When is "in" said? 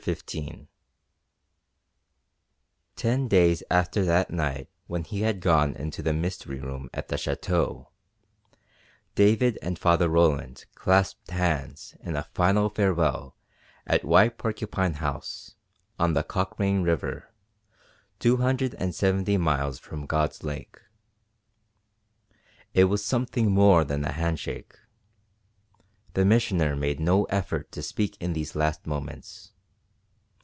11.99-12.15, 28.19-28.33